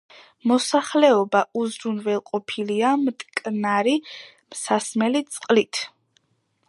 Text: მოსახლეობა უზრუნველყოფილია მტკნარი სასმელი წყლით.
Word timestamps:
მოსახლეობა 0.51 1.41
უზრუნველყოფილია 1.63 2.95
მტკნარი 3.03 3.95
სასმელი 4.63 5.23
წყლით. 5.37 5.83